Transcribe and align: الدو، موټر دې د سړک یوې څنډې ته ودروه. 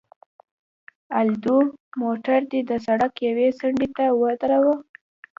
الدو، 1.21 1.57
موټر 2.01 2.39
دې 2.51 2.61
د 2.69 2.71
سړک 2.85 3.13
یوې 3.27 3.47
څنډې 3.59 3.87
ته 3.97 4.05
ودروه. 4.21 4.75